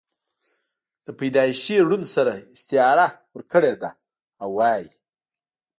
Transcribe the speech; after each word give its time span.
دَپيدائشي 1.05 1.75
ړوند 1.87 2.05
سره 2.15 2.33
استعاره 2.55 3.07
ورکړې 3.35 3.73
ده 3.81 3.91
او 4.43 4.49
وائي: 4.57 4.87